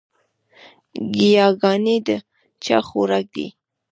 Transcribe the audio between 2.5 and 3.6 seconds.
چا خوراک دے؟